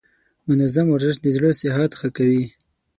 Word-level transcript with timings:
منظم 0.47 0.87
ورزش 0.93 1.15
د 1.21 1.25
زړه 1.35 1.49
صحت 1.59 1.91
ښه 1.99 2.09
کوي. 2.17 2.45